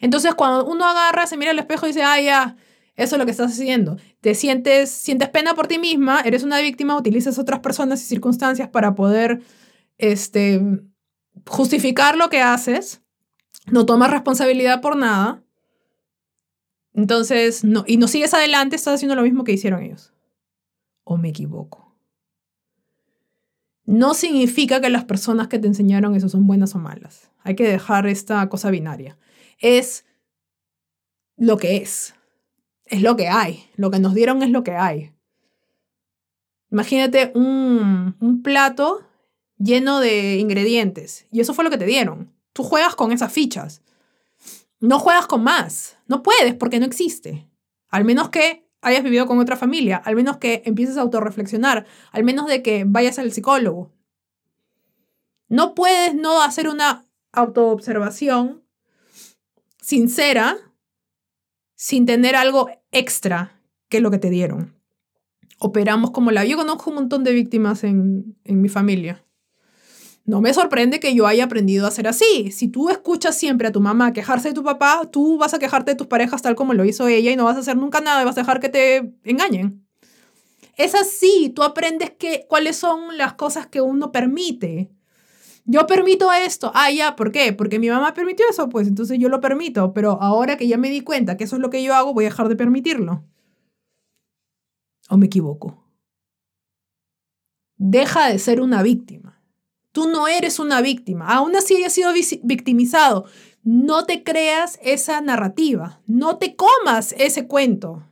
Entonces, 0.00 0.34
cuando 0.34 0.66
uno 0.66 0.84
agarra, 0.84 1.26
se 1.26 1.36
mira 1.36 1.52
al 1.52 1.58
espejo 1.58 1.86
y 1.86 1.90
dice, 1.90 2.02
ah, 2.02 2.20
ya, 2.20 2.56
eso 2.96 3.14
es 3.14 3.18
lo 3.18 3.24
que 3.24 3.30
estás 3.30 3.52
haciendo. 3.52 3.96
Te 4.20 4.34
sientes, 4.34 4.90
sientes 4.90 5.28
pena 5.28 5.54
por 5.54 5.66
ti 5.66 5.78
misma, 5.78 6.20
eres 6.20 6.42
una 6.42 6.60
víctima, 6.60 6.96
utilizas 6.96 7.38
otras 7.38 7.60
personas 7.60 8.02
y 8.02 8.06
circunstancias 8.06 8.68
para 8.68 8.94
poder 8.94 9.40
este, 9.98 10.60
justificar 11.46 12.16
lo 12.16 12.28
que 12.30 12.40
haces, 12.40 13.02
no 13.66 13.86
tomas 13.86 14.10
responsabilidad 14.10 14.80
por 14.80 14.96
nada, 14.96 15.44
entonces, 16.94 17.64
no, 17.64 17.84
y 17.86 17.96
no 17.96 18.06
sigues 18.06 18.32
adelante, 18.34 18.76
estás 18.76 18.94
haciendo 18.94 19.16
lo 19.16 19.22
mismo 19.22 19.42
que 19.42 19.52
hicieron 19.52 19.82
ellos. 19.82 20.12
¿O 21.02 21.16
me 21.16 21.30
equivoco? 21.30 21.92
No 23.84 24.14
significa 24.14 24.80
que 24.80 24.88
las 24.88 25.04
personas 25.04 25.48
que 25.48 25.58
te 25.58 25.66
enseñaron 25.66 26.14
eso 26.14 26.28
son 26.28 26.46
buenas 26.46 26.74
o 26.74 26.78
malas. 26.78 27.30
Hay 27.42 27.56
que 27.56 27.68
dejar 27.68 28.06
esta 28.06 28.48
cosa 28.48 28.70
binaria. 28.70 29.18
Es 29.58 30.06
lo 31.36 31.56
que 31.58 31.78
es. 31.78 32.14
Es 32.86 33.02
lo 33.02 33.16
que 33.16 33.28
hay. 33.28 33.64
Lo 33.76 33.90
que 33.90 33.98
nos 33.98 34.14
dieron 34.14 34.42
es 34.42 34.50
lo 34.50 34.62
que 34.62 34.76
hay. 34.76 35.12
Imagínate 36.70 37.32
un, 37.34 38.16
un 38.20 38.42
plato 38.42 39.02
lleno 39.64 40.00
de 40.00 40.36
ingredientes. 40.36 41.26
Y 41.32 41.40
eso 41.40 41.54
fue 41.54 41.64
lo 41.64 41.70
que 41.70 41.78
te 41.78 41.86
dieron. 41.86 42.32
Tú 42.52 42.62
juegas 42.62 42.94
con 42.94 43.12
esas 43.12 43.32
fichas. 43.32 43.82
No 44.80 44.98
juegas 44.98 45.26
con 45.26 45.42
más. 45.42 45.96
No 46.06 46.22
puedes 46.22 46.54
porque 46.54 46.78
no 46.78 46.86
existe. 46.86 47.48
Al 47.88 48.04
menos 48.04 48.28
que 48.28 48.68
hayas 48.82 49.02
vivido 49.02 49.26
con 49.26 49.38
otra 49.38 49.56
familia, 49.56 49.96
al 49.96 50.14
menos 50.14 50.36
que 50.36 50.62
empieces 50.66 50.98
a 50.98 51.00
autorreflexionar, 51.00 51.86
al 52.12 52.24
menos 52.24 52.46
de 52.46 52.62
que 52.62 52.84
vayas 52.86 53.18
al 53.18 53.32
psicólogo. 53.32 53.90
No 55.48 55.74
puedes 55.74 56.14
no 56.14 56.42
hacer 56.42 56.68
una 56.68 57.06
autoobservación 57.32 58.62
sincera 59.80 60.58
sin 61.74 62.06
tener 62.06 62.36
algo 62.36 62.68
extra 62.90 63.60
que 63.88 64.00
lo 64.00 64.10
que 64.10 64.18
te 64.18 64.30
dieron. 64.30 64.74
Operamos 65.58 66.10
como 66.10 66.30
la... 66.30 66.44
Yo 66.44 66.56
conozco 66.56 66.90
un 66.90 66.96
montón 66.96 67.24
de 67.24 67.32
víctimas 67.32 67.84
en, 67.84 68.36
en 68.44 68.60
mi 68.60 68.68
familia. 68.68 69.24
No 70.26 70.40
me 70.40 70.54
sorprende 70.54 71.00
que 71.00 71.14
yo 71.14 71.26
haya 71.26 71.44
aprendido 71.44 71.86
a 71.86 71.90
ser 71.90 72.08
así. 72.08 72.50
Si 72.50 72.68
tú 72.68 72.88
escuchas 72.88 73.36
siempre 73.36 73.68
a 73.68 73.72
tu 73.72 73.80
mamá 73.80 74.14
quejarse 74.14 74.48
de 74.48 74.54
tu 74.54 74.64
papá, 74.64 75.02
tú 75.12 75.36
vas 75.36 75.52
a 75.52 75.58
quejarte 75.58 75.92
de 75.92 75.96
tus 75.96 76.06
parejas 76.06 76.40
tal 76.40 76.54
como 76.54 76.72
lo 76.72 76.84
hizo 76.86 77.08
ella 77.08 77.30
y 77.30 77.36
no 77.36 77.44
vas 77.44 77.56
a 77.56 77.60
hacer 77.60 77.76
nunca 77.76 78.00
nada 78.00 78.22
y 78.22 78.24
vas 78.24 78.36
a 78.38 78.40
dejar 78.40 78.58
que 78.58 78.70
te 78.70 79.14
engañen. 79.24 79.86
Es 80.76 80.94
así, 80.94 81.52
tú 81.54 81.62
aprendes 81.62 82.10
que, 82.10 82.46
cuáles 82.48 82.76
son 82.76 83.18
las 83.18 83.34
cosas 83.34 83.66
que 83.66 83.82
uno 83.82 84.12
permite. 84.12 84.90
Yo 85.66 85.86
permito 85.86 86.32
esto. 86.32 86.72
Ah, 86.74 86.90
ya, 86.90 87.16
¿por 87.16 87.30
qué? 87.30 87.52
Porque 87.52 87.78
mi 87.78 87.88
mamá 87.90 88.14
permitió 88.14 88.46
eso, 88.50 88.68
pues 88.68 88.88
entonces 88.88 89.18
yo 89.18 89.28
lo 89.28 89.40
permito. 89.40 89.92
Pero 89.94 90.20
ahora 90.22 90.56
que 90.56 90.68
ya 90.68 90.78
me 90.78 90.90
di 90.90 91.02
cuenta 91.02 91.36
que 91.36 91.44
eso 91.44 91.56
es 91.56 91.62
lo 91.62 91.70
que 91.70 91.82
yo 91.82 91.94
hago, 91.94 92.14
voy 92.14 92.24
a 92.24 92.28
dejar 92.28 92.48
de 92.48 92.56
permitirlo. 92.56 93.24
¿O 95.10 95.16
me 95.16 95.26
equivoco? 95.26 95.84
Deja 97.76 98.28
de 98.28 98.38
ser 98.38 98.60
una 98.60 98.82
víctima. 98.82 99.33
Tú 99.94 100.08
no 100.08 100.26
eres 100.26 100.58
una 100.58 100.80
víctima. 100.80 101.28
Aún 101.28 101.54
así 101.54 101.76
hayas 101.76 101.92
sido 101.92 102.10
victimizado. 102.42 103.26
No 103.62 104.06
te 104.06 104.24
creas 104.24 104.80
esa 104.82 105.20
narrativa. 105.20 106.00
No 106.08 106.36
te 106.36 106.56
comas 106.56 107.14
ese 107.16 107.46
cuento. 107.46 108.02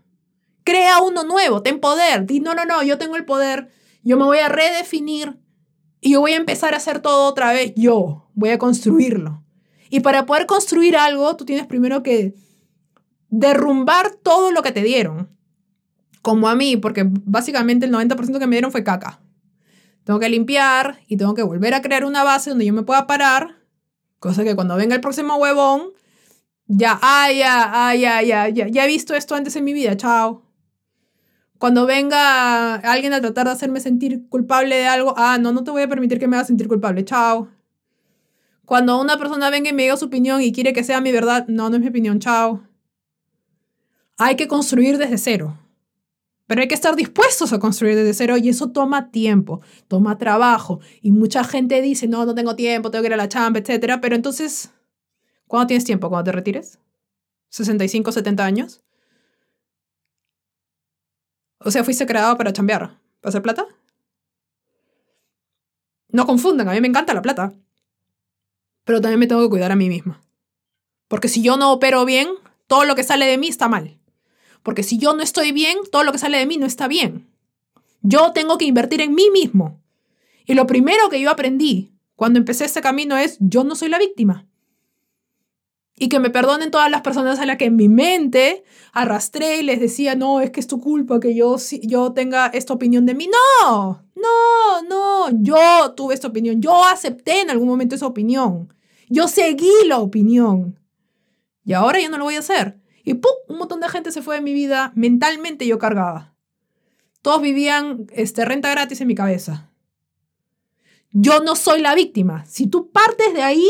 Crea 0.63 1.03
uno 1.03 1.25
nuevo, 1.25 1.61
ten 1.61 1.81
poder. 1.81 2.25
Di, 2.25 2.39
no, 2.39 2.55
no, 2.55 2.65
no, 2.67 2.85
yo 2.85 2.99
tengo 2.99 3.17
el 3.17 3.25
poder. 3.25 3.73
Yo 4.05 4.17
me 4.17 4.23
voy 4.23 4.39
a 4.39 4.49
redefinir 4.49 5.41
y 6.01 6.13
yo 6.13 6.21
voy 6.21 6.35
a 6.35 6.37
empezar 6.37 6.73
a 6.73 6.77
hacer 6.77 7.01
todo 7.01 7.29
otra 7.29 7.53
vez. 7.53 7.73
Yo 7.75 8.29
voy 8.35 8.51
a 8.51 8.61
construirlo. 8.61 9.43
Y 9.91 9.99
para 9.99 10.25
poder 10.25 10.47
construir 10.47 10.97
algo, 10.97 11.35
tú 11.35 11.45
tienes 11.45 11.67
primero 11.67 12.05
que 12.05 12.37
derrumbar 13.29 14.15
todo 14.23 14.53
lo 14.53 14.63
que 14.63 14.71
te 14.71 14.85
dieron. 14.85 15.37
Como 16.23 16.49
a 16.49 16.55
mí, 16.55 16.77
porque 16.77 17.05
básicamente 17.09 17.87
el 17.87 17.93
90% 17.93 18.39
que 18.39 18.47
me 18.47 18.55
dieron 18.55 18.71
fue 18.71 18.85
caca. 18.85 19.22
Tengo 20.05 20.19
que 20.19 20.29
limpiar 20.29 21.01
y 21.07 21.17
tengo 21.17 21.35
que 21.35 21.43
volver 21.43 21.75
a 21.75 21.83
crear 21.83 22.05
una 22.05 22.25
base 22.25 22.51
donde 22.51 22.67
yo 22.67 22.73
me 22.73 22.83
pueda 22.83 23.07
parar. 23.07 23.57
Cosa 24.19 24.45
que 24.45 24.55
cuando 24.55 24.77
venga 24.77 24.95
el 24.95 25.01
próximo 25.01 25.37
huevón, 25.37 25.93
ya, 26.67 26.99
ay, 27.03 27.39
ya, 27.39 27.89
ay, 27.89 28.01
ya, 28.01 28.23
ya, 28.23 28.49
ya, 28.49 28.69
ya 28.69 28.85
he 28.85 28.89
visto 28.89 29.15
esto 29.15 29.35
antes 29.35 29.57
en 29.57 29.65
mi 29.65 29.73
vida, 29.73 29.97
chao. 29.97 30.43
Cuando 31.59 31.87
venga 31.87 32.75
alguien 32.77 33.13
a 33.13 33.21
tratar 33.21 33.47
de 33.47 33.53
hacerme 33.53 33.79
sentir 33.79 34.29
culpable 34.29 34.77
de 34.77 34.87
algo, 34.87 35.15
ah, 35.17 35.39
no, 35.39 35.53
no 35.53 35.63
te 35.63 35.71
voy 35.71 35.83
a 35.83 35.89
permitir 35.89 36.19
que 36.19 36.27
me 36.27 36.37
haga 36.37 36.45
sentir 36.45 36.67
culpable, 36.67 37.05
chao. 37.05 37.49
Cuando 38.65 39.01
una 39.01 39.19
persona 39.19 39.51
venga 39.51 39.71
y 39.71 39.73
me 39.73 39.83
diga 39.83 39.97
su 39.97 40.07
opinión 40.07 40.41
y 40.41 40.53
quiere 40.53 40.73
que 40.73 40.83
sea 40.83 41.01
mi 41.01 41.13
verdad, 41.13 41.47
no, 41.47 41.69
no 41.71 41.77
es 41.77 41.83
mi 41.83 41.89
opinión, 41.89 42.19
chao. 42.19 42.63
Hay 44.19 44.37
que 44.37 44.49
construir 44.49 44.99
desde 44.99 45.19
cero. 45.19 45.59
Pero 46.53 46.61
hay 46.61 46.69
que 46.69 46.75
estar 46.75 46.95
dispuestos 46.97 47.55
a 47.55 47.59
construir 47.59 47.97
desde 47.97 48.13
cero 48.13 48.37
y 48.37 48.51
eso 48.51 48.73
toma 48.73 49.11
tiempo, 49.11 49.63
toma 49.89 50.19
trabajo. 50.19 50.81
Y 51.01 51.11
mucha 51.11 51.45
gente 51.45 51.81
dice, 51.81 52.09
no, 52.09 52.27
no 52.27 52.35
tengo 52.35 52.55
tiempo, 52.57 52.91
tengo 52.91 53.01
que 53.01 53.07
ir 53.07 53.15
a 53.15 53.17
la 53.17 53.27
chamba, 53.27 53.59
etc. 53.59 53.99
Pero 54.03 54.15
entonces, 54.15 54.71
¿cuándo 55.47 55.69
tienes 55.69 55.87
tiempo? 55.87 56.11
¿Cuándo 56.11 56.25
te 56.25 56.33
retires? 56.33 56.79
¿65, 57.51 58.13
70 58.13 58.45
años? 58.45 58.83
O 61.59 61.71
sea, 61.71 61.85
fuiste 61.85 62.05
creado 62.05 62.37
para 62.37 62.53
chambear, 62.53 62.99
para 63.23 63.31
hacer 63.31 63.41
plata. 63.41 63.65
No 66.11 66.27
confundan, 66.27 66.69
a 66.69 66.73
mí 66.73 66.83
me 66.83 66.89
encanta 66.89 67.15
la 67.15 67.23
plata. 67.23 67.55
Pero 68.85 69.01
también 69.01 69.21
me 69.21 69.27
tengo 69.27 69.41
que 69.41 69.49
cuidar 69.49 69.73
a 69.73 69.77
mí 69.77 69.89
misma. 69.89 70.23
Porque 71.09 71.29
si 71.29 71.41
yo 71.41 71.57
no 71.57 71.73
opero 71.73 72.05
bien, 72.05 72.29
todo 72.67 72.85
lo 72.85 72.95
que 72.95 73.05
sale 73.05 73.25
de 73.25 73.39
mí 73.39 73.49
está 73.49 73.69
mal. 73.69 74.02
Porque 74.63 74.83
si 74.83 74.99
yo 74.99 75.15
no 75.15 75.23
estoy 75.23 75.53
bien, 75.53 75.79
todo 75.91 76.05
lo 76.05 76.13
que 76.13 76.19
sale 76.19 76.39
de 76.39 76.47
mí 76.47 76.57
no 76.57 76.67
está 76.67 76.89
bien. 76.89 77.27
Yo 78.03 78.33
tengo 78.33 78.59
que 78.59 78.65
invertir 78.65 79.01
en 79.01 79.15
mí 79.15 79.31
mismo. 79.31 79.81
Y 80.47 80.55
lo 80.55 80.67
primero 80.67 81.09
que 81.09 81.21
yo 81.21 81.31
aprendí 81.31 81.93
cuando 82.17 82.39
empecé 82.39 82.65
este 82.65 82.81
camino 82.81 83.17
es, 83.17 83.37
yo 83.41 83.65
no 83.65 83.75
soy 83.75 83.89
la 83.89 83.99
víctima. 83.99 84.47
Y 85.97 86.09
que 86.09 86.21
me 86.21 86.31
perdonen 86.31 86.71
todas 86.71 86.91
las 86.91 87.03
personas 87.03 87.39
a 87.39 87.47
las 87.47 87.59
que 87.59 87.67
en 87.67 87.77
mi 87.77 87.89
mente 87.89 88.65
arrastré 88.93 89.59
y 89.59 89.63
les 89.63 89.81
decía, 89.81 90.15
no, 90.15 90.41
es 90.41 90.51
que 90.51 90.61
es 90.61 90.67
tu 90.67 90.81
culpa 90.81 91.21
que 91.21 91.35
yo, 91.35 91.57
yo 91.83 92.13
tenga 92.13 92.47
esta 92.47 92.73
opinión 92.73 93.07
de 93.07 93.15
mí. 93.15 93.29
No, 93.63 94.03
no, 94.17 94.83
no, 94.89 95.31
yo 95.43 95.93
tuve 95.95 96.15
esta 96.15 96.29
opinión. 96.29 96.61
Yo 96.61 96.85
acepté 96.85 97.41
en 97.41 97.51
algún 97.51 97.69
momento 97.69 97.95
esa 97.95 98.07
opinión. 98.07 98.73
Yo 99.09 99.29
seguí 99.29 99.71
la 99.87 99.99
opinión. 99.99 100.79
Y 101.65 101.73
ahora 101.75 102.01
yo 102.01 102.09
no 102.09 102.19
lo 102.19 102.25
voy 102.25 102.37
a 102.37 102.41
hacer. 102.41 102.82
Y 103.05 103.15
¡pum! 103.15 103.33
Un 103.49 103.59
montón 103.59 103.81
de 103.81 103.89
gente 103.89 104.13
se 104.13 104.23
fue 104.23 104.37
de 104.37 104.41
mi 104.41 104.53
vida. 104.53 104.93
Mentalmente 104.95 105.67
yo 105.67 105.79
cargaba. 105.79 106.35
Todos 107.21 107.41
vivían 107.41 108.07
este, 108.13 108.45
renta 108.45 108.71
gratis 108.71 109.01
en 109.01 109.09
mi 109.09 109.15
cabeza. 109.15 109.71
Yo 111.13 111.41
no 111.41 111.57
soy 111.57 111.81
la 111.81 111.95
víctima. 111.95 112.45
Si 112.47 112.67
tú 112.67 112.91
partes 112.91 113.35
de 113.35 113.43
ahí, 113.43 113.67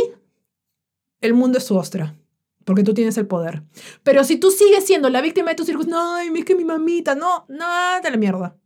el 1.20 1.34
mundo 1.34 1.58
es 1.58 1.66
tu 1.66 1.76
ostra. 1.76 2.16
Porque 2.64 2.84
tú 2.84 2.94
tienes 2.94 3.16
el 3.18 3.26
poder. 3.26 3.64
Pero 4.02 4.22
si 4.24 4.36
tú 4.36 4.50
sigues 4.50 4.86
siendo 4.86 5.10
la 5.10 5.20
víctima 5.20 5.50
de 5.50 5.56
tus 5.56 5.68
hijos, 5.68 5.86
no, 5.86 6.18
es 6.18 6.44
que 6.44 6.54
mi 6.54 6.64
mamita, 6.64 7.14
no, 7.14 7.44
nada 7.48 8.00
de 8.00 8.10
la 8.10 8.16
mierda. 8.16 8.56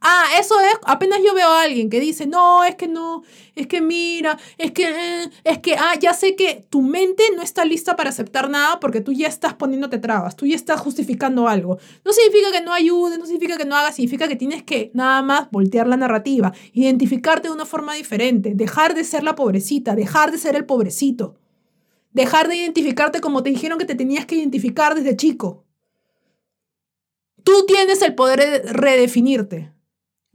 Ah, 0.00 0.24
eso 0.38 0.54
es, 0.60 0.78
apenas 0.84 1.20
yo 1.24 1.34
veo 1.34 1.48
a 1.48 1.62
alguien 1.62 1.88
que 1.88 2.00
dice, 2.00 2.26
no, 2.26 2.64
es 2.64 2.74
que 2.74 2.86
no, 2.86 3.22
es 3.54 3.66
que 3.66 3.80
mira, 3.80 4.38
es 4.58 4.72
que, 4.72 4.84
eh, 4.84 5.30
es 5.44 5.58
que, 5.58 5.74
ah, 5.74 5.94
ya 5.98 6.12
sé 6.12 6.36
que 6.36 6.66
tu 6.68 6.82
mente 6.82 7.22
no 7.34 7.42
está 7.42 7.64
lista 7.64 7.96
para 7.96 8.10
aceptar 8.10 8.50
nada 8.50 8.78
porque 8.78 9.00
tú 9.00 9.12
ya 9.12 9.26
estás 9.28 9.54
poniéndote 9.54 9.98
trabas, 9.98 10.36
tú 10.36 10.46
ya 10.46 10.54
estás 10.54 10.80
justificando 10.80 11.48
algo. 11.48 11.78
No 12.04 12.12
significa 12.12 12.52
que 12.52 12.60
no 12.62 12.72
ayude, 12.72 13.18
no 13.18 13.26
significa 13.26 13.56
que 13.56 13.64
no 13.64 13.76
haga, 13.76 13.92
significa 13.92 14.28
que 14.28 14.36
tienes 14.36 14.62
que 14.62 14.90
nada 14.94 15.22
más 15.22 15.50
voltear 15.50 15.86
la 15.86 15.96
narrativa, 15.96 16.52
identificarte 16.72 17.48
de 17.48 17.54
una 17.54 17.66
forma 17.66 17.94
diferente, 17.94 18.52
dejar 18.54 18.94
de 18.94 19.04
ser 19.04 19.22
la 19.22 19.34
pobrecita, 19.34 19.94
dejar 19.94 20.30
de 20.30 20.38
ser 20.38 20.56
el 20.56 20.66
pobrecito, 20.66 21.36
dejar 22.12 22.48
de 22.48 22.56
identificarte 22.56 23.20
como 23.20 23.42
te 23.42 23.50
dijeron 23.50 23.78
que 23.78 23.84
te 23.84 23.94
tenías 23.94 24.26
que 24.26 24.36
identificar 24.36 24.94
desde 24.94 25.16
chico. 25.16 25.64
Tú 27.44 27.64
tienes 27.66 28.02
el 28.02 28.14
poder 28.14 28.40
de 28.40 28.72
redefinirte. 28.72 29.75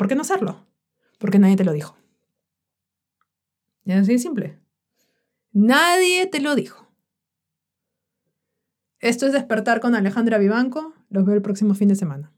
¿Por 0.01 0.07
qué 0.07 0.15
no 0.15 0.21
hacerlo? 0.21 0.65
Porque 1.19 1.37
nadie 1.37 1.55
te 1.55 1.63
lo 1.63 1.73
dijo. 1.73 1.95
Y 3.85 3.91
así 3.91 4.13
de 4.13 4.17
simple. 4.17 4.59
Nadie 5.51 6.25
te 6.25 6.41
lo 6.41 6.55
dijo. 6.55 6.91
Esto 8.97 9.27
es 9.27 9.31
Despertar 9.31 9.79
con 9.79 9.93
Alejandra 9.93 10.39
Vivanco. 10.39 10.95
Los 11.09 11.23
veo 11.23 11.35
el 11.35 11.43
próximo 11.43 11.75
fin 11.75 11.87
de 11.87 11.93
semana. 11.93 12.33